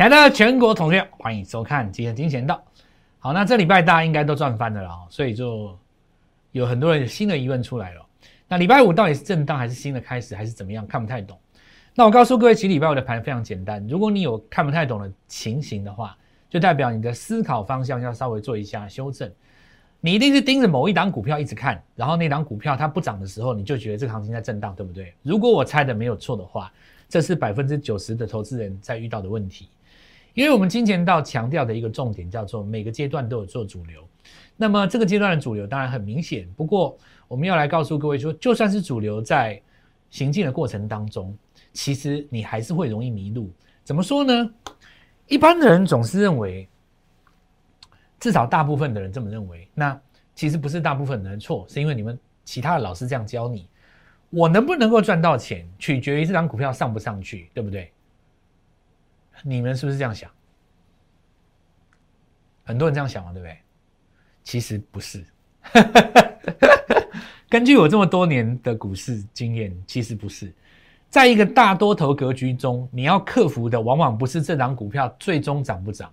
[0.00, 2.64] 亲爱的全国同学，欢迎收看今天金钱道。
[3.18, 5.78] 好，那这礼拜大家应该都赚翻了啦，所以就
[6.52, 8.00] 有很多人新的疑问出来了。
[8.48, 10.86] 那礼拜五到底是震荡还是新的开始，还是怎么样？
[10.86, 11.38] 看不太懂。
[11.94, 13.86] 那我告诉各位，其实礼拜五的盘非常简单。
[13.86, 16.16] 如果你有看不太懂的情形的话，
[16.48, 19.30] 就代表你的思考方向要稍微做一下修正。
[20.00, 25.12] 你一定是盯着某一档股票一直看，然后那档股票它不涨的时候，你就觉得这个行情在震荡，对不对？
[25.22, 26.72] 如果我猜的没有错的话，
[27.06, 29.68] 这是百分之九十的投资人在遇到的问题。
[30.40, 34.02] 因为我们金钱道强调的一个重点叫做每个阶段都有做主流，
[34.56, 36.48] 那么这个阶段的主流当然很明显。
[36.56, 36.96] 不过
[37.28, 39.60] 我们要来告诉各位说，就算是主流在
[40.08, 41.36] 行进的过程当中，
[41.74, 43.50] 其实你还是会容易迷路。
[43.84, 44.50] 怎么说呢？
[45.26, 46.66] 一般的人总是认为，
[48.18, 49.68] 至少大部分的人这么认为。
[49.74, 50.00] 那
[50.34, 53.68] 其实不是大部分的人错，是因为你们其他的老师这样教你。
[54.30, 57.92] 我能不能够赚到钱，取决于这张股票上不上去，对不对？
[59.42, 60.30] 你们是不是这样想？
[62.64, 63.58] 很多人这样想嘛，对不对？
[64.44, 65.24] 其实不是。
[67.48, 70.52] 根据我这么多年的股市经验，其实不是。
[71.08, 76.12] 在一个大多头格局中，你要克服的往往不是这档股票最终涨不涨，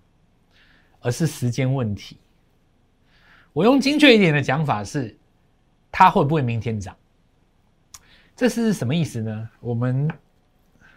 [0.99, 2.17] 而是时间问题。
[3.53, 5.15] 我用精确一点的讲法是，
[5.91, 6.97] 它会不会明天涨？
[8.35, 9.49] 这是什么意思呢？
[9.59, 10.09] 我们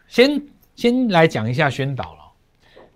[0.09, 0.43] 先
[0.75, 2.20] 先来讲一下宣导了。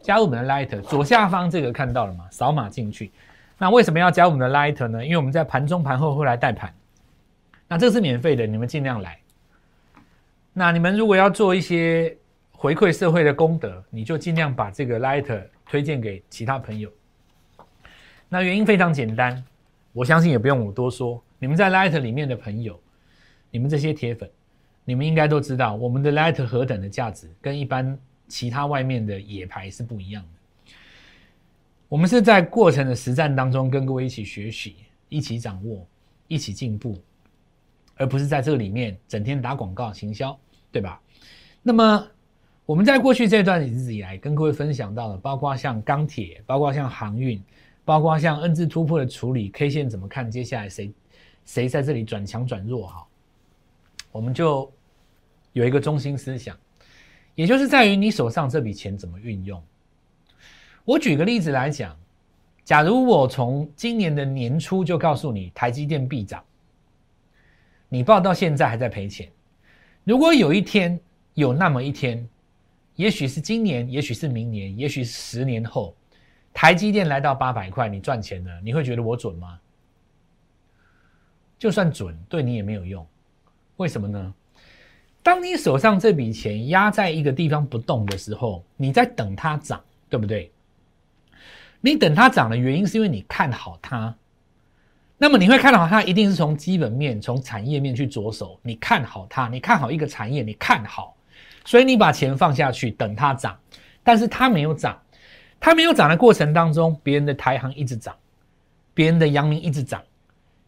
[0.04, 2.26] 加入我们的 Light，左下方这个看到了吗？
[2.30, 3.10] 扫码进去。
[3.56, 5.02] 那为什么要加入我们的 Light 呢？
[5.02, 6.70] 因为我们在盘中盘后会来带盘。
[7.66, 9.18] 那这是免费的，你们尽量来。
[10.52, 12.14] 那你们如果要做一些
[12.52, 16.90] 回馈社会的功德，你就尽量把这个 Light 推荐给其他朋友。
[18.28, 19.42] 那原因非常简单，
[19.94, 21.18] 我相信也不用我多说。
[21.38, 22.78] 你们在 Light 里面的朋友，
[23.50, 24.28] 你们这些铁粉，
[24.84, 27.98] 你们应该都知道我们的 Light 何等的价值，跟一般。
[28.28, 30.28] 其他外面的野牌是不一样的。
[31.88, 34.76] 我们是在过程的实战当中跟各位一起学习、
[35.08, 35.86] 一起掌握、
[36.26, 37.00] 一起进步，
[37.96, 40.36] 而不是在这里面整天打广告行销，
[40.72, 41.00] 对吧？
[41.62, 42.06] 那么
[42.66, 47.40] 我们在过去这段日子以来跟各位分享到的，包括像钢铁，包括像航运，
[47.84, 50.28] 包括像 N 字突破的处理，K 线怎么看？
[50.30, 50.92] 接下来谁
[51.44, 52.88] 谁在这里转强转弱？
[52.88, 53.06] 哈，
[54.10, 54.72] 我们就
[55.52, 56.56] 有一个中心思想。
[57.34, 59.62] 也就是在于你手上这笔钱怎么运用。
[60.84, 61.96] 我举个例子来讲，
[62.64, 66.44] 假如我从今年的年初就告诉你台积电必涨，
[67.88, 69.30] 你报到现在还在赔钱。
[70.04, 70.98] 如果有一天
[71.34, 72.28] 有那么一天，
[72.96, 75.96] 也许是今年，也许是明年，也许是十年后，
[76.52, 79.58] 台积电来到八百块，你赚钱了，你会觉得我准吗？
[81.58, 83.06] 就算准，对你也没有用。
[83.76, 84.34] 为什么呢？
[85.24, 90.52] 当你手上这笔钱压在一个地方不动的时候，你在等它涨，对不对？
[91.80, 94.14] 你等它涨的原因是因为你看好它。
[95.16, 98.60] 那么你会看好它，一定是从基本面、从产业面去着手。
[98.62, 101.16] 你看好它，你看好一个产业，你看好，
[101.64, 103.58] 所以你把钱放下去等它涨。
[104.02, 105.00] 但是它没有涨，
[105.58, 108.14] 它没有涨的过程当中，别人的台行一直涨，
[108.92, 110.02] 别人的阳明一直涨。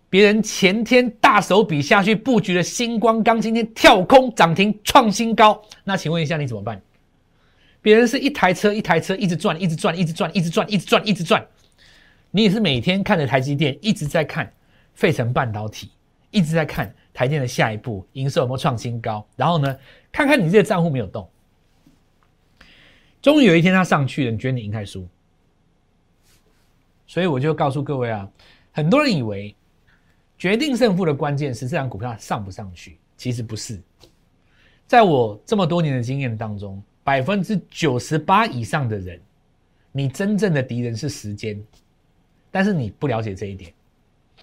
[0.08, 6.80] 别人前天大手笔下去布局的星光钢，今天跳空涨停创新高，那请问一下你怎么办？
[7.82, 11.46] 别人是一台车一台车一直转，一直转，一直转，一直转，一直转，一直转。
[12.30, 14.52] 你也是每天看着台积电，一直在看
[14.94, 15.90] 费城半导体，
[16.30, 19.76] 一直在看台电的下一步营收有没有创新高，然后呢，
[20.12, 21.28] 看看你这个账户没有动。
[23.20, 25.08] 终于有一天它上去了，你觉得你赢还是输？
[27.08, 28.28] 所以我就告诉各位啊，
[28.70, 29.55] 很多人以为。
[30.38, 33.80] 决定胜负的关键是这张股票上不上去，其实不是。
[34.86, 39.20] 在我这么多年的经验当中，百分之九十八以上的人，
[39.92, 41.60] 你真正的敌人是时间，
[42.50, 43.72] 但是你不了解这一点，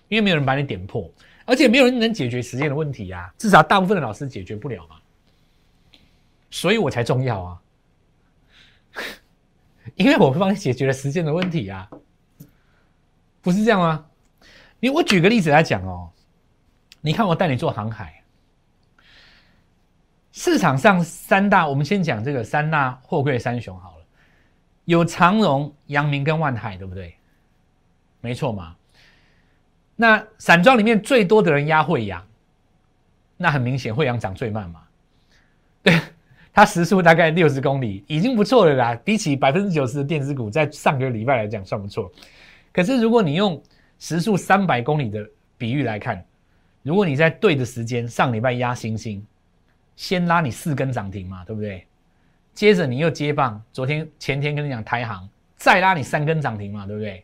[0.07, 1.09] 因为没有人把你点破，
[1.45, 3.33] 而且没有人能解决时间的问题呀。
[3.37, 4.95] 至少大部分的老师解决不了嘛，
[6.49, 7.61] 所以我才重要啊，
[9.95, 11.89] 因为我帮你解决了时间的问题啊，
[13.41, 14.05] 不是这样吗？
[14.83, 16.09] 你我举个例子来讲哦，
[16.99, 18.21] 你看我带你做航海，
[20.33, 24.05] 市场上三大，我们先讲这个三大货柜三雄好了，
[24.83, 27.15] 有长荣、阳明跟万海，对不对？
[28.19, 28.75] 没错嘛。
[29.95, 32.21] 那散装里面最多的人压惠阳，
[33.37, 34.81] 那很明显惠阳涨最慢嘛。
[35.81, 35.97] 对，
[36.51, 38.99] 它时速大概六十公里，已经不错了啦。
[39.05, 42.11] 比起百分之九十的电子股，在上个礼拜来讲算不错。
[42.73, 43.63] 可是如果你用
[44.03, 45.25] 时速三百公里的
[45.57, 46.21] 比喻来看，
[46.81, 49.25] 如果你在对的时间上礼拜压星星，
[49.95, 51.87] 先拉你四根涨停嘛，对不对？
[52.53, 57.23] 接着你又接棒，昨天前天跟你讲台行再拉你三根涨停嘛，对不对？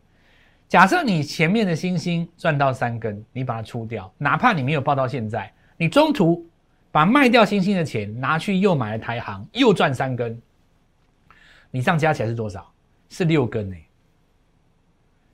[0.69, 6.47] 假设你前面的星星赚到三根，你把它出掉，哪怕你没有报到现在，你中途
[6.93, 10.41] 把卖掉星星的钱拿去又买了台行，又赚三根，
[11.71, 12.71] 你这样加起来是多少？
[13.09, 13.75] 是六根呢。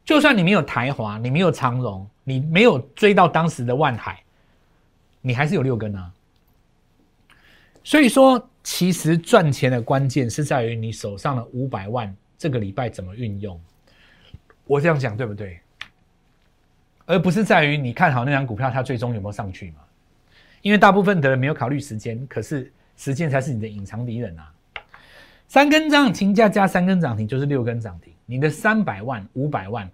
[0.05, 4.23] 就算你没有台华，你没有长荣，你没有追到当时的万海，
[5.19, 6.09] 你还是有六根啊。
[7.83, 8.49] 所以说。
[8.67, 13.61] 其实赚钱的关键是在于你手上的五百万，这个礼拜怎么运用？
[14.65, 15.59] 我这样讲对不对？
[17.05, 19.81] 而不是在于你看好那张股票，它最终有没有上去嘛？
[20.63, 24.51] 因为大部分的人没有考虑时间，可是时间才是你的隐藏敌人啊！
[25.47, 29.89] 三根涨停加加三根涨停就是六根涨停，你的三百万、五百万，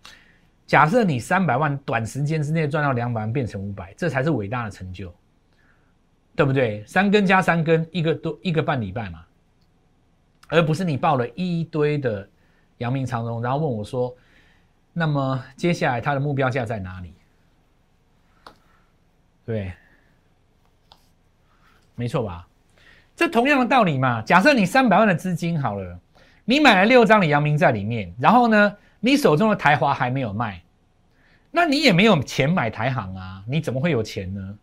[0.65, 5.13] 假设你三百万短时间之内赚到两百万变成五百，这才是伟大的成就。
[6.33, 6.83] 对不对？
[6.85, 9.21] 三根加三根，一个多一个半礼拜嘛，
[10.47, 12.27] 而不是你报了一堆的
[12.77, 14.15] 阳明长荣，然后问我说，
[14.93, 17.13] 那么接下来它的目标价在哪里？
[19.45, 19.73] 对，
[21.95, 22.47] 没错吧？
[23.13, 24.21] 这同样的道理嘛。
[24.21, 25.99] 假设你三百万的资金好了，
[26.51, 30.61] 你买了六张的阳明在里面，然后呢，你手中的台华还没有卖，
[31.49, 34.57] 那你也没有钱买台行啊，你怎么会有钱呢？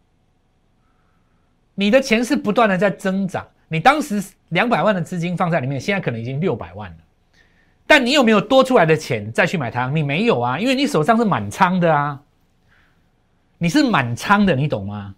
[1.74, 6.96] 你的钱是不断的在增长，你当时两百万的资金放在里面，现在可能已经六百万了，
[7.86, 9.88] 但你有没有多出来的钱再去买它？
[9.88, 12.20] 你没有啊，因为你手上是满仓的啊，
[13.56, 15.14] 你是满仓的，你懂吗？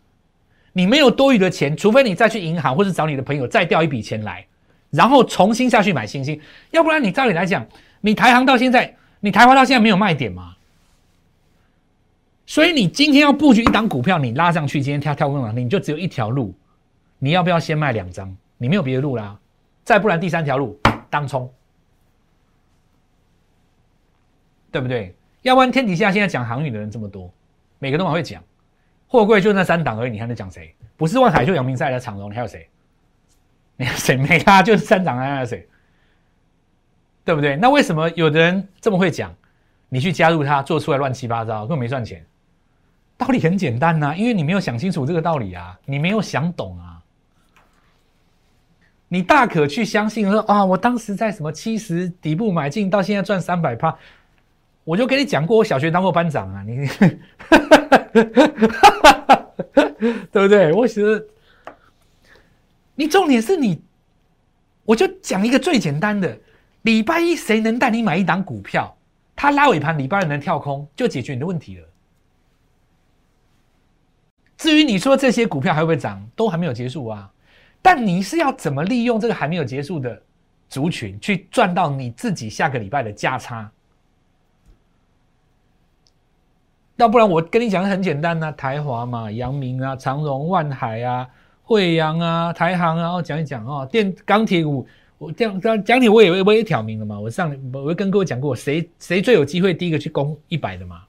[0.73, 4.47] 你没有多余的钱，除非你再去银行或者找你的朋友再调一笔钱来，
[4.91, 6.41] 然后重新下去买星星，
[6.71, 7.67] 要不然你照理来讲，
[8.01, 10.57] 你台行到现在，你台华到现在没有卖点吗？
[12.45, 16.53] 所以你今天要布局一档股票，你拉上去，今天跳跳空涨停，你就只有一条路，
[17.21, 18.37] 你要不要先卖两张？
[18.59, 19.39] 你没有别的路啦，
[19.85, 20.77] 再不然第三条路
[21.09, 21.49] 当冲，
[24.73, 25.15] 对不对？
[25.43, 27.33] 要不然天底下现在讲航运的人这么多，
[27.79, 28.43] 每个都蛮会讲，
[29.07, 30.75] 货柜就那三档而已，你还能讲谁？
[30.97, 32.69] 不是万海就阳明赛的长荣，你还有谁？
[33.97, 34.17] 谁？
[34.17, 35.67] 没他就是三档，还有谁？
[37.25, 37.57] 对不对？
[37.57, 39.35] 那为什么有的人这么会讲？
[39.89, 42.25] 你去加入他，做出来乱七八糟，根本没赚钱。
[43.17, 47.03] 道理很简单呐，因为你没有想清楚这个道理啊，你没有想懂啊。
[49.09, 53.95] 你大可去相信说啊，我当时在什么七十底部买进，到现在赚三百趴，
[54.85, 56.87] 我就跟你讲过，我小学当过班长啊，你
[60.33, 60.73] 对不对？
[60.73, 61.29] 我其实
[63.01, 63.81] 你重点是你，
[64.85, 66.39] 我就讲一个最简单的，
[66.83, 68.95] 礼拜一谁能带你买一档股票，
[69.35, 71.89] 他拉尾盘，礼拜二能跳空，就解决你的问题了。
[74.59, 77.33] 至于你说这些股票还会不会涨，都还没有结束啊。
[77.81, 80.23] 但你是要怎么利用这个还没有结束的
[80.69, 83.73] 族群，去赚到你自己下个礼拜的价差？
[86.97, 91.27] 要不然我跟你讲很简单呐，台华嘛、阳明啊、长荣、万海啊、
[91.71, 93.89] 惠阳啊、台航啊，我讲一讲哦。
[93.89, 94.85] 电钢铁股，
[95.19, 97.21] 我这样讲讲铁我也我也挑明了嘛。
[97.21, 101.03] 我上我跟各位讲过，谁谁最有机会第一个去攻一百的嘛。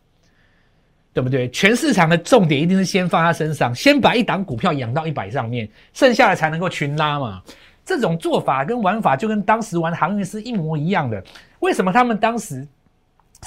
[1.14, 1.50] 对不对？
[1.50, 7.42] 全市场的重点一定是先放他身上，先把一档股票养到一百上面，剩下的才能够群拉嘛。
[7.84, 11.22] 这种做法跟玩法就跟当时玩航运是一模一样的。
[11.60, 12.66] 为什么他们当时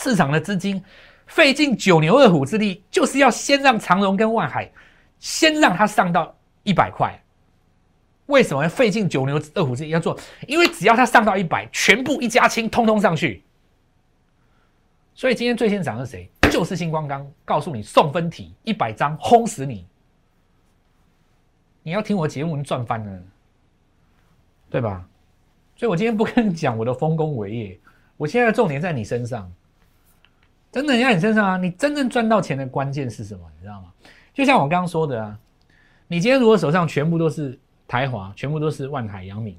[0.00, 0.82] 市场的资金
[1.26, 4.68] 费尽九牛二虎之力，就是要先让长荣跟万海
[5.18, 7.18] 先让它上到一百块？
[8.26, 10.18] 为什么要费尽九牛二虎之力要做？
[10.48, 13.44] 因为只要它上到一百，全部一家亲，通通上去。
[15.14, 16.28] 所以今天最先涨是谁？
[16.50, 19.86] 就是星光刚告诉你送分题一百张轰死你！
[21.82, 23.22] 你要听我节目，你赚翻了，
[24.70, 25.06] 对吧？
[25.76, 27.80] 所以我今天不跟你讲我的丰功伟业，
[28.16, 29.52] 我现在的重点在你身上，
[30.72, 31.56] 真的在你身上啊！
[31.56, 33.44] 你真正赚到钱的关键是什么？
[33.56, 33.92] 你知道吗？
[34.32, 35.38] 就像我刚刚说的啊，
[36.06, 37.58] 你今天如果手上全部都是
[37.88, 39.56] 台华，全部都是万海、阳明，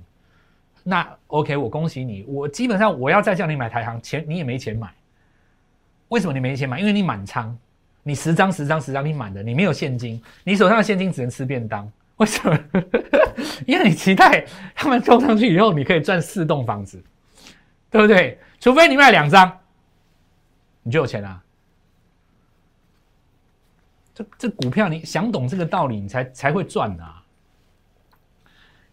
[0.84, 4.94] 那 OK，我恭喜你，我基本上我要再叫你买台行，钱你也没钱买。
[6.10, 6.80] 为什么你没钱买？
[6.80, 7.58] 因为你满仓，
[8.04, 11.92] 你十张十张十张你满的，你没有现金，你手上的现金只能吃便当。
[12.18, 12.58] 为什么？
[13.66, 17.04] 因为你期待他们冲上去以后，你可以赚四栋房子，
[17.90, 18.40] 对不对？
[18.60, 19.52] 除非你卖两张，
[20.84, 21.44] 你就有钱了。
[24.15, 27.24] 这这股票，你想懂这个道理，你才才会赚啊。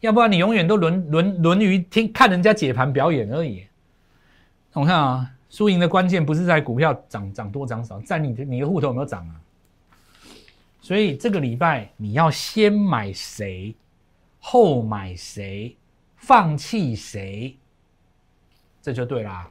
[0.00, 3.67] 要不然你永远都沦沦沦于听看人家解盘表演而已。
[4.75, 5.31] 我看啊。
[5.52, 9.37] 输赢的关键不是在股票涨涨多涨少，在你的你的户头有没有涨啊？
[10.81, 13.75] 所以这个礼拜你要先买谁，
[14.41, 15.76] 后买谁，
[16.17, 17.55] 放弃谁？
[18.81, 19.47] 这就对啦。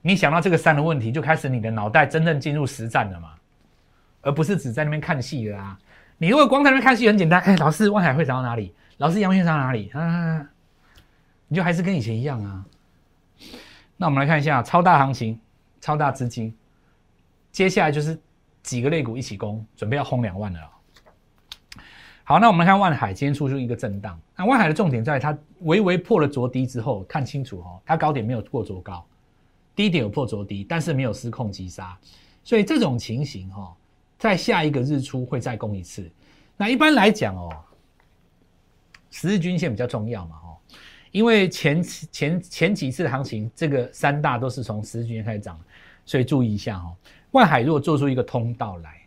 [0.00, 3.34] 你想到这个三的问题，就开始你的脑袋真正进入实战了嘛，
[4.26, 5.78] 而不是只在那边看戏了啊。
[6.18, 8.74] 你如果光在那边看戏，很简单，哎，老师万海会涨到哪里？
[8.96, 9.88] 老师阳明涨到哪里？
[9.90, 10.44] 啊，
[11.46, 12.64] 你就还是跟以前一样啊。
[13.96, 15.38] 那我们来看一下超大行情、
[15.80, 16.52] 超大资金，
[17.52, 18.18] 接下来就是
[18.62, 20.60] 几个类股一起攻，准备要轰两万了。
[22.24, 24.18] 好，那我们来看万海今天出出一个震荡。
[24.34, 29.06] 那万海的重点在它微微破了昨低之后，看清楚哦，它高点没有过昨高。
[29.76, 31.96] 低点有破昨低，但是没有失控急杀，
[32.42, 33.76] 所以这种情形哈，
[34.18, 36.08] 在下一个日出会再攻一次。
[36.56, 37.50] 那一般来讲哦，
[39.10, 40.56] 十日均线比较重要嘛哦，
[41.10, 45.60] 因为前前前几次行情，这个三大都是从十日均线开始涨，
[46.04, 46.94] 所以注意一下哦。
[47.32, 49.02] 万海如果做出一个通道来，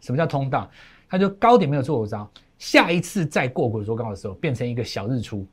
[0.00, 0.70] 什么叫通道？
[1.08, 5.46] 它就高点没有做过招，下一次再过过做高的时候，变成一个小日出，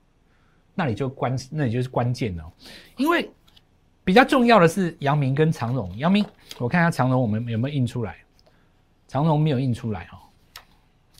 [0.73, 2.53] 那你就关，那你就是关键了，
[2.97, 3.29] 因为。
[4.03, 5.91] 比较重要的是阳明跟长荣。
[5.97, 6.23] 阳明，
[6.59, 8.17] 我看一下长荣，我们有没有印出来？
[9.07, 10.17] 长荣没有印出来哦。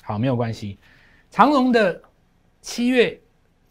[0.01, 0.77] 好，没有关系。
[1.31, 2.01] 长荣的
[2.61, 3.19] 七月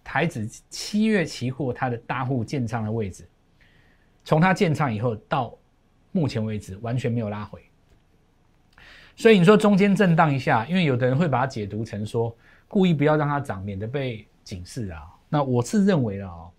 [0.03, 3.29] 台指七月期货，它的大户建仓的位置，
[4.25, 5.57] 从它建仓以后到
[6.13, 7.63] 目前为止完全没有拉回。
[9.17, 15.03] 所以你说中间震荡一下，因为有的人会把它解读成说故意不要让它涨，免得被警示啊。
[15.29, 16.51] 那我是认为了哦，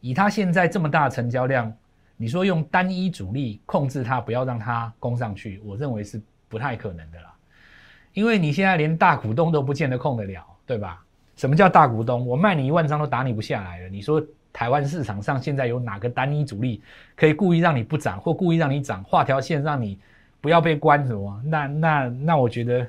[0.00, 1.72] 以它现在这么大的成交量。
[2.16, 7.32] 你说用单一主力控制它，不要让它攻上去，我认为是不太可能的啦。
[8.12, 11.02] 因为你现在连大股东都不见得控得了，对吧？
[11.36, 12.26] 什么叫大股东？
[12.26, 13.88] 我卖你一万张都打你不下来了。
[13.88, 14.22] 你说
[14.52, 16.80] 台湾市场上现在有哪个单一主力
[17.14, 19.98] 可以故意让你不涨，或故意让你涨，画条线让你
[20.40, 21.42] 不要被关什么？
[21.44, 22.86] 那那那，我觉得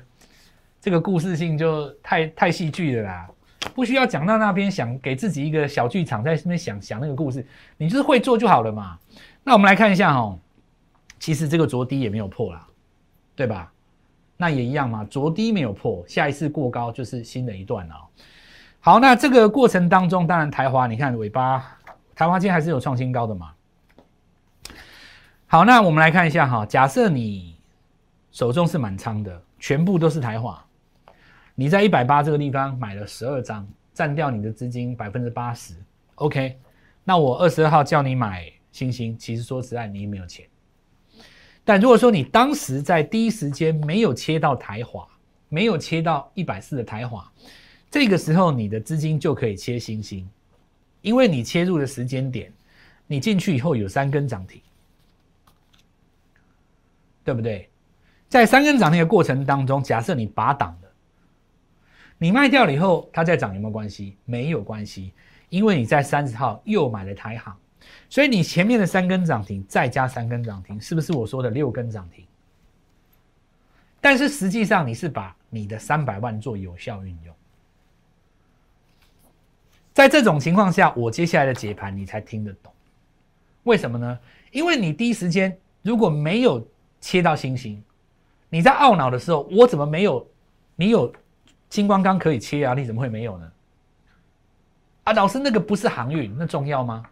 [0.80, 3.28] 这个故事性就太太戏剧了啦。
[3.74, 7.44] 不需要讲到那边，想给自己一个小剧场，在那边想想那个故事，
[7.76, 8.98] 你就是会做就好了嘛。
[9.44, 10.38] 那我们来看一下哈，
[11.18, 12.66] 其实这个着低也没有破啦，
[13.38, 13.72] 对吧？
[14.36, 17.94] 那也一样嘛，着低没有破，下一次过高就是新的一段了。
[18.80, 21.78] 好，那这个过程当中，当然台华，你看尾巴，
[22.16, 23.52] 台华今天还是有创新高的嘛。
[25.46, 27.56] 好，那我们来看一下哈，假设你
[28.32, 30.60] 手中是满仓的，全部都是台华。
[31.54, 33.64] 你在一百八这个地方买了十二张，
[33.94, 35.74] 占掉你的资金百分之八十。
[36.16, 36.58] OK，
[37.04, 40.44] 那我二十二号叫你买星星，其实说实在你也没有钱。
[41.68, 45.06] 但如果说你当时在第一时间没有切到台华，
[45.50, 47.30] 没有切到一百四的台华，
[47.90, 50.26] 这个时候你的资金就可以切星星，
[51.02, 52.50] 因为你切入的时间点，
[53.06, 54.62] 你进去以后有三根涨停，
[57.22, 57.68] 对不对？
[58.30, 60.88] 在三根涨停的过程当中，假设你拔档了。
[62.16, 64.16] 你卖掉了以后，它再涨有没有关系？
[64.24, 65.12] 没有关系，
[65.50, 67.54] 因为你在三十号又买了台行，
[68.08, 72.24] 所以你前面的三根涨停再加三根涨停，是不是我说的六根涨停？
[74.00, 77.34] 但是实际上你是把你的三百万做有效运用，
[79.92, 82.72] 在这种情况下，我接下来的解盘你才听得懂，
[83.64, 84.18] 为什么呢？
[84.52, 86.66] 因为你第一时间如果没有
[87.00, 87.82] 切到星星，
[88.48, 90.26] 你在懊恼的时候，我怎么没有？
[90.76, 91.12] 你有？
[91.68, 93.52] 金光钢可以切啊，你怎么会没有呢？
[95.04, 97.04] 啊，老师，那个不是航运，那重要吗？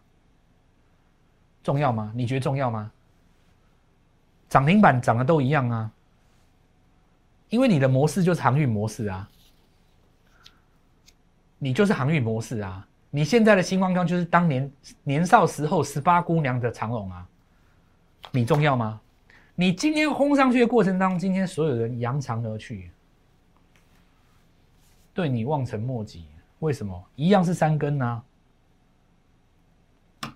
[1.66, 2.12] 重要吗？
[2.14, 2.88] 你觉得重要吗？
[4.48, 5.90] 涨停板涨的都一样啊，
[7.48, 9.28] 因为你的模式就是航运模式啊，
[11.58, 14.70] 你就是航运模式啊，你现在的星光钢就是当年
[15.02, 17.26] 年少时候十八姑娘的长龙啊，
[18.30, 19.00] 你重要吗？
[19.56, 22.92] 你今天轰上去的过程当中，今天所有人扬长而去。
[25.12, 26.26] 对你望尘莫及，
[26.60, 27.04] 为什么？
[27.16, 28.22] 一样是三根呢，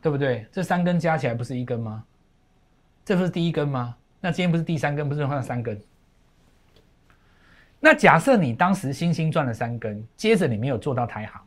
[0.03, 0.47] 对不对？
[0.51, 2.05] 这三根加起来不是一根吗？
[3.05, 3.97] 这不是第一根吗？
[4.21, 5.81] 那今天不是第三根，不是换三根？
[7.81, 11.43] 那假设你当时星星赚了三根，接着你没有做到台行，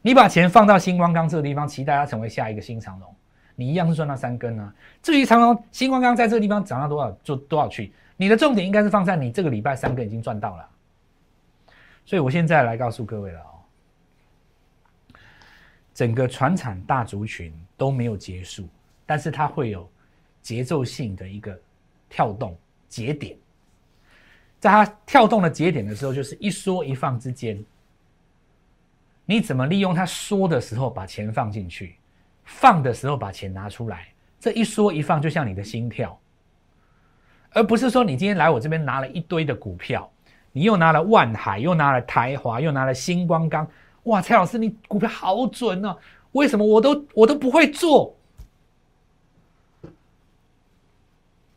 [0.00, 3.14] 你把钱放到星光钢这个地方，期待它成为下一个新长龙，
[3.56, 4.72] 你一样是赚到三根啊。
[5.02, 7.92] 至于长龙、星光钢在这个地方涨到多少，就多少去。
[8.16, 10.68] 你的重点应该是放在你这个礼拜三根已经赚到了。
[12.04, 15.18] 所以我现在来告诉各位了哦，
[15.92, 18.68] 整个船产大族群都没有结束，
[19.04, 19.90] 但是它会有
[20.40, 21.60] 节奏性的一个
[22.08, 22.56] 跳动
[22.88, 23.36] 节点，
[24.60, 27.60] 在它跳动的节点的时候，就是一缩一放之间，
[29.26, 31.96] 你怎么利用它缩的时候把钱放进去，
[32.44, 34.06] 放的时候把钱拿出来，
[34.38, 36.16] 这一缩一放就像你的心跳，
[37.50, 40.08] 而不是说你今天来我这边拿了一堆的股票。
[40.54, 43.66] 你又拿了万海，又拿了台华，又拿了星光钢，
[44.02, 45.96] 哇，蔡老师你股票好准哦，
[46.32, 48.16] 为什么我都我都不会做？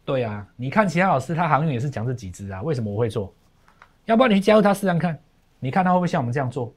[0.06, 3.34] 对啊，你看其他老师他航运也是讲这几只啊，为什么我会做？
[4.06, 5.20] 要不然你去加入他试试看，
[5.60, 6.72] 你看他会不会像我们这样做？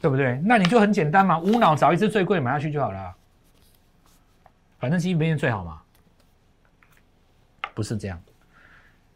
[0.00, 0.40] 对不对？
[0.44, 3.16] 那你就很简单嘛，无脑找一只最贵买下去就好了。
[4.78, 5.82] 反正基金表现最好嘛，
[7.74, 8.22] 不是这样。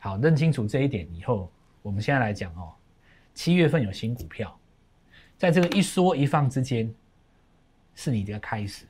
[0.00, 1.48] 好，认清楚这一点以后，
[1.82, 2.72] 我们现在来讲哦，
[3.34, 4.58] 七月份有新股票，
[5.40, 6.88] 在这个一缩一放之间，
[7.96, 8.84] 是你的开始，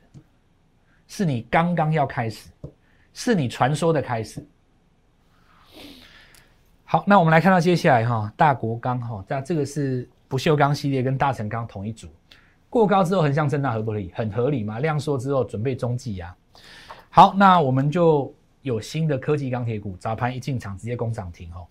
[1.07, 2.51] 是你刚刚要开始，
[3.13, 4.45] 是你传说的开始。
[6.83, 10.07] 好，那我们来看到接下来哈，大国钢哈，那这个是。
[10.31, 12.07] 不锈钢系列跟大成钢同一组，
[12.69, 14.13] 过高之后横向震荡合不合理？
[14.15, 14.79] 很合理嘛？
[14.79, 16.33] 量缩之后准备中继呀。
[17.09, 21.67] 好，那我们就有新的科技钢铁股，早盘一进场直接攻涨停哦，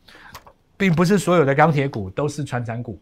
[0.76, 3.00] 并不是所有的钢铁股都是传产股。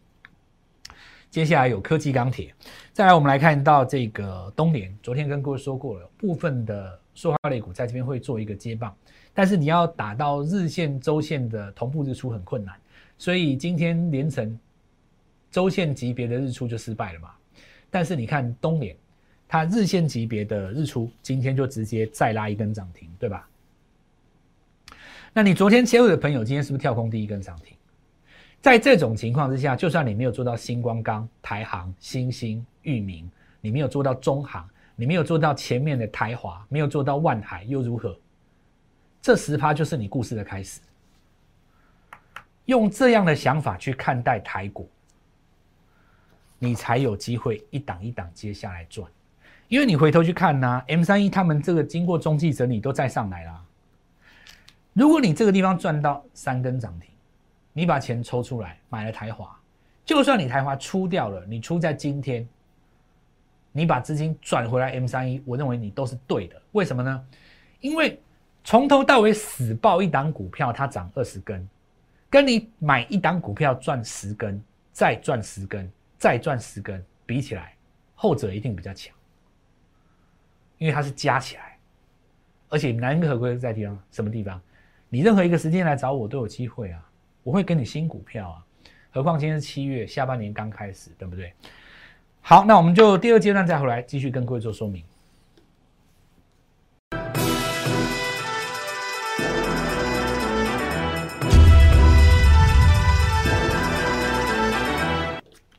[1.31, 2.55] 接下来有科技钢铁，
[2.93, 8.97] 再来我们来看到这个东联，昨天跟各位说过了，部分的塑化类股在这边会做一个接棒，
[9.35, 12.75] 但是你要打到日线、周线的同步日出很困难，
[13.17, 14.59] 所以今天连成。
[15.51, 17.31] 周线级别的日出就失败了嘛？
[17.89, 18.95] 但是你看东联，
[19.49, 23.49] 它日线级别的日出今天就直接再拉一根涨停，对吧？
[25.33, 27.75] 那你昨天切入的朋友，今天是不是跳空第一根涨停？
[28.61, 38.19] 在这种情况之下，就算你没有做到星光钢、台航、新兴、域名，你没有做到中航，你没有做到前面的台华，没有做到万海，又如何？
[39.23, 40.81] 这十趴就是你故事的开始。
[42.67, 44.89] 用这样的想法去看待台股。
[46.61, 49.09] 你才有机会一档一档接下来赚，
[49.69, 53.63] 因为你回头去看呢，M 三一他们这个经过中继整理都再上来啦。
[54.93, 57.09] 如果你这个地方赚到三根涨停，
[57.79, 59.57] 你把钱抽出来买了台华，
[60.05, 62.45] 就算你台华出掉了，你出在今天，
[63.71, 66.61] 你把资金转回来 M 三一，我认为你都是对的。
[66.73, 67.25] 为什么呢？
[67.79, 68.21] 因为
[68.65, 71.69] 从头到尾死抱一档股票，它涨二十根，
[72.29, 75.89] 跟你买一档股票赚十根，再赚十根。
[76.19, 77.77] 再赚十根，比起来，
[78.17, 79.15] 后者一定比较强，
[80.79, 81.79] 因为它是加起来，
[82.71, 84.61] 而且难能可贵在地方什么地方？
[85.09, 87.08] 你任何一个时间来找我都有机会啊，
[87.49, 88.61] 我会给你新股票啊，
[89.11, 91.51] 何况今天是七月下半年刚开始，对不对？
[92.43, 95.03] 好，那我们就第二阶段再回来继续跟各位做说明。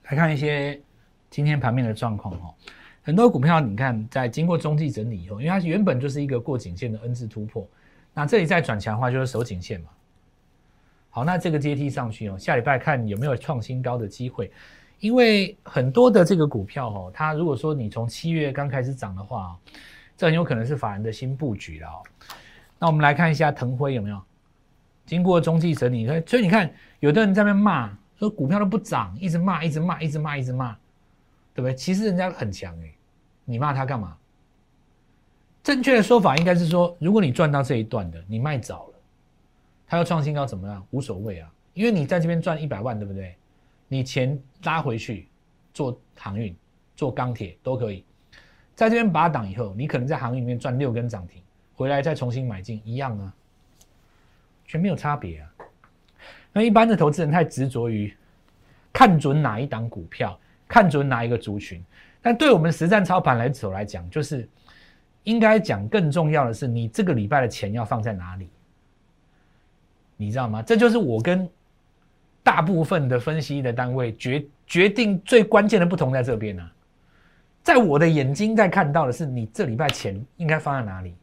[0.06, 0.82] 来看一些
[1.30, 2.52] 今天盘面的状况哈，
[3.04, 7.70] 很多股票你看在经过中继整理以后，因为它原本就是一个过颈线的 N 字突破，
[8.12, 9.90] 那这里再转强的话就是守颈线嘛。
[11.10, 14.52] 好，那这个阶梯上去哦，下礼拜看有没有创新高的机会，
[15.00, 19.58] 因为很多的这个股票哦，它如果说你从七月刚开始涨的话，
[20.16, 22.04] 这很有可能是法人的新布局了哦。
[22.78, 24.22] 那我们来看一下腾辉有没有
[25.06, 27.98] 经过中继整理，所以你看有的人在那边骂。
[28.20, 30.74] 说股票都不涨，一直骂，一直骂，一直骂，一直骂，
[31.54, 31.74] 对不对？
[31.74, 32.94] 其实人家很强哎，
[33.46, 34.14] 你骂他干嘛？
[35.64, 38.89] 正确的说法应该是说，如果你赚到这一段的，你卖早，
[39.90, 40.86] 他要创新高怎么样？
[40.92, 43.36] 无所谓啊，因为你在这边赚一百万，对不对？
[43.88, 45.28] 你钱拉回去
[45.74, 46.56] 做航运、
[46.96, 48.06] 做钢铁都可以，
[48.76, 51.42] 在这边拔档以后，你可能在航运里面赚六根涨停，
[51.74, 53.34] 回来再重新买进一样啊，
[54.68, 55.50] 全没有差别啊。
[56.54, 58.16] 那一般的投资人太执着于
[58.94, 61.84] 看准哪一档股票，看准哪一个族群，
[62.22, 64.48] 但对我们实战操盘来走来讲，就是
[65.24, 68.48] 应该讲更重要的是，你这个礼拜的钱要放在哪里？
[70.22, 70.62] 你知道吗？
[70.62, 71.50] 这就是我跟
[72.44, 76.70] 大部分的分析的单位决决定最关键的不同在这边呢。
[77.64, 81.16] 在我的眼睛在看到的是，你这礼拜钱应该放在哪里？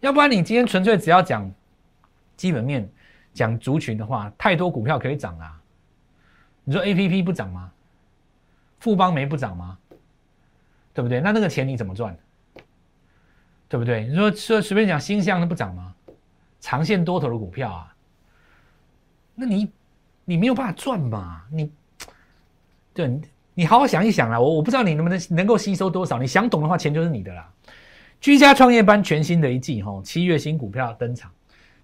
[0.00, 1.50] 要不然你今天纯粹只要讲
[2.36, 2.86] 基本面。
[3.36, 5.60] 讲族群的话，太多股票可以涨啊！
[6.64, 7.70] 你说 A P P 不涨吗？
[8.80, 9.76] 富邦没不涨吗？
[10.94, 11.20] 对不对？
[11.20, 12.16] 那那个钱你怎么赚？
[13.68, 14.06] 对不对？
[14.06, 15.94] 你说说随便讲新向的不涨吗？
[16.60, 17.94] 长线多头的股票啊，
[19.34, 19.70] 那你
[20.24, 21.44] 你没有办法赚嘛？
[21.50, 21.70] 你
[22.92, 23.20] 对，
[23.54, 24.40] 你好好想一想啊！
[24.40, 27.52] 我我不知道你能不能能够吸收多少，你想懂的话，钱就是你的啦。
[28.20, 31.30] 居家创业班全新的一季哈，七月新股票登场。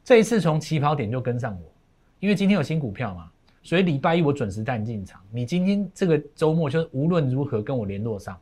[0.02, 1.72] 这一次从起跑点就跟上我，
[2.18, 3.30] 因为今天有新股票嘛，
[3.62, 5.20] 所以礼拜一我准时带你进场。
[5.30, 8.36] 你今天这个周末就是无论如何跟我联络上，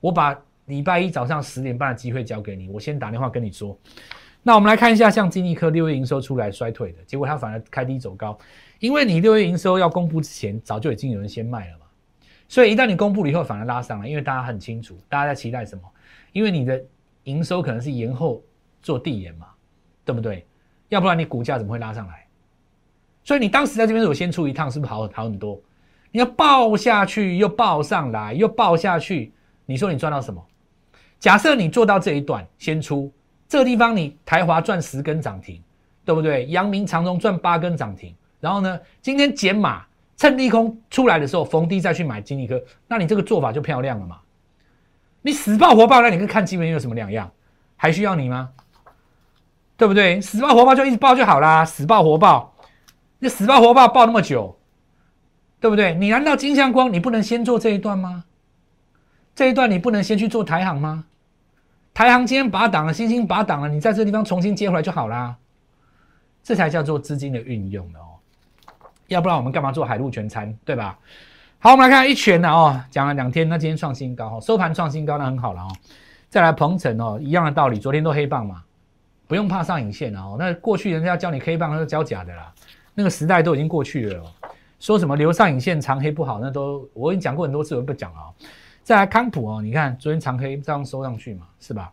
[0.00, 3.78] 我把礼拜一早上十点半的机会交给你，我先打电话跟你说。
[4.42, 8.38] 那我们来看一下，像金立科六月营收出来衰退的结果，它反而开低走高，
[8.78, 11.84] 因为你六月营收要公布之前，早就已经有人先卖了嘛。
[12.48, 15.82] 所以一旦你公布了以后，反而拉上来，因为大家很清楚，大家在期待什么？
[16.32, 16.82] 因为你的
[17.24, 18.42] 营收可能是延后
[18.82, 19.46] 做递延嘛，
[20.04, 20.46] 对不对？
[20.88, 22.26] 要不然你股价怎么会拉上来？
[23.22, 25.60] 所以你当时在这边如果先出一趟，是不是好好很多？
[26.10, 29.32] 你要爆下去，又爆上来，又爆下去，
[29.66, 30.42] 你说你赚到什么？
[31.20, 33.12] 假设你做到这一段先出，
[33.50, 35.60] 这个地方你台华赚十根涨停，
[36.04, 36.46] 对不对？
[36.46, 39.84] 阳明长荣赚八根涨停，然后呢，今天减码，
[40.16, 44.18] 趁利空出来的时候逢低再去买金利科，那你这个做法就漂亮了嘛？
[45.22, 47.28] 你死爆活爆，那你跟看基本面有什么两样？
[47.76, 48.50] 还需要你吗？
[49.76, 50.20] 对不对？
[50.20, 52.54] 死爆活爆就一直爆就好啦，死爆活爆，
[53.18, 54.56] 你死爆活爆爆那么久，
[55.58, 55.94] 对不对？
[55.94, 58.26] 你难道金相光你不能先做这一段吗？
[59.34, 61.06] 这一段你不能先去做台行吗？
[62.00, 65.36] 排行今天拔档了，星星拔档了，你在这地方重新接回来就好啦。
[66.42, 68.16] 这才叫做资金的运用哦，
[69.08, 70.98] 要不然我们干嘛做海陆全餐，对吧？
[71.58, 75.68] 好，我们来看一拳的哦，讲了两天，那今天创新高，收盘创新高，那很好了哦。
[76.30, 78.62] 再来鹏程哦，一样的道理，昨天都黑棒嘛，
[79.28, 80.36] 不用怕上影线哦。
[80.38, 82.50] 那过去人家教你黑棒，那是教假的啦，
[82.94, 84.32] 那个时代都已经过去了哦。
[84.78, 88.20] 说什么留上影线长黑不好，那都我已经讲过很多次，我不讲了。
[88.20, 88.32] 哦
[88.82, 91.92] 再来康普哦，你看昨天长黑这样收上去嘛，是吧？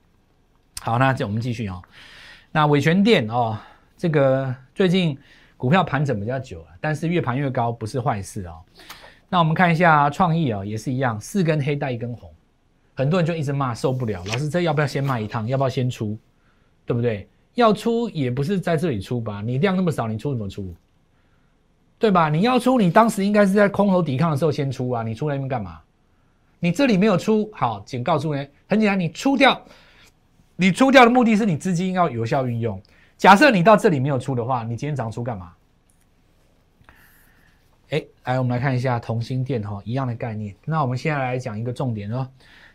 [0.81, 1.81] 好，那这我们继续哦。
[2.51, 3.57] 那伟全店哦，
[3.97, 5.17] 这个最近
[5.57, 8.57] 股票盘整比较久了，但是越盘越高不是坏事哦。
[9.29, 12.31] 那我们看一下创意啊，也是一样，四根黑带一根红，
[12.95, 14.23] 很多人就一直骂受不了。
[14.27, 15.47] 老师，这要不要先卖一趟？
[15.47, 16.17] 要不要先出？
[16.85, 17.27] 对不对？
[17.55, 19.41] 要出也不是在这里出吧？
[19.41, 20.73] 你量那么少，你出怎么出？
[21.99, 22.29] 对吧？
[22.29, 25.03] 你要出，你当时应该是在空头抵抗的时候先出啊！
[25.03, 25.79] 你出来那边干嘛？
[26.59, 29.61] 你这里没有出，好，请告诉你，很简单，你出掉，
[30.55, 32.81] 你出掉的目的是你资金要有效运用。
[33.17, 35.53] 假设你到这里没有出的话，你今天早上出干嘛？
[37.89, 40.53] 哎，来，我们来看一下同心店哈，一样的概念。
[40.65, 42.27] 那我们现在来讲一个重点哦，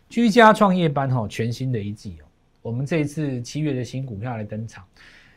[0.09, 2.25] 居家创业班哈，全新的一季哦，
[2.61, 4.83] 我们这一次七月的新股票来登场。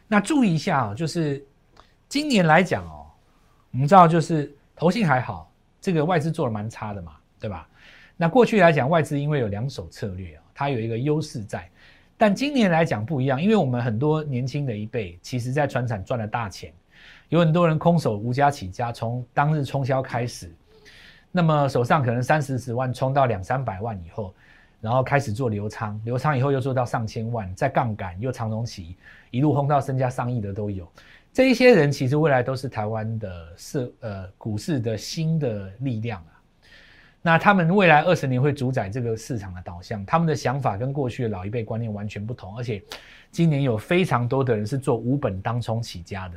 [0.09, 1.45] 那注意一下哦，就是
[2.09, 3.07] 今年来讲哦，
[3.73, 7.69] 我们知道就是投信还好，这个外资做的蛮差的嘛，对吧？
[8.17, 11.69] 那过去来讲，外资因为有两手策略啊，它有一个优势在，
[12.17, 16.73] 但今年来讲不一样，因为我们很多年轻的一辈，其实在船产赚了大钱。
[17.29, 20.51] 有很多人空手无家起家，从当日冲销开始，
[21.31, 24.33] 那么手上可能三四十万冲到两三百万以后，
[24.81, 28.97] 然后开始做流仓，流仓以后又做到上千万，再杠杆又长龙起，
[29.31, 30.91] 一路轰到身家上亿的都有。
[31.33, 36.36] 这一些人其实未来都是台湾的市呃股市的新的力量啊。
[37.27, 42.81] 那他们未来二十年会主宰这个市场的导向，他们的想法跟过去的老一辈观念完全不同，而且
[43.33, 46.37] 今年有非常多的人是做无本当冲起家的。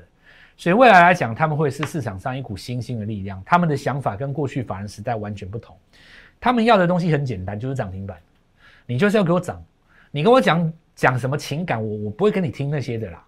[0.58, 3.40] 所以未来来讲，他们会是市场上一股新兴的力量。
[3.46, 5.78] 他们的想法跟过去法人时代完全不同。
[6.40, 8.18] 他们要的东西很简单，就是涨停板。
[8.88, 9.64] 你就是要给我涨。
[10.10, 13.24] 你跟我讲讲什么情感，我我不会跟你听那些的啦。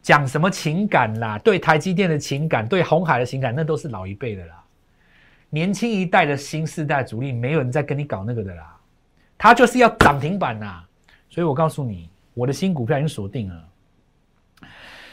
[0.00, 1.38] 讲什么情感啦？
[1.40, 4.64] 对台积电的情感，对红海的情感，那都是老一辈的啦。
[5.50, 8.76] 年轻一代的新世代主力，没有人在跟你搞那个的啦。
[9.36, 10.84] 他就是要涨停板呐。
[11.30, 13.68] 所以我告诉你，我的新股票已经锁定了。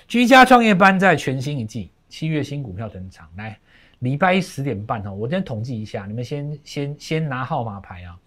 [0.07, 3.57] 居家创业班在全新一季七月新股票登场，来
[3.99, 8.17] 礼拜一十点半哈，我先统计一下，你们先先先拿号码牌啊，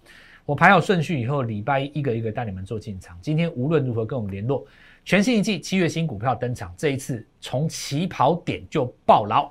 [0.45, 3.19] 我排好顺序以后，礼拜一一个一个带你们做进场。
[3.23, 4.67] 今天无论如何跟我们联络，
[5.05, 9.51] 全新一季七月新股票登场，这一次从起跑点就爆牢，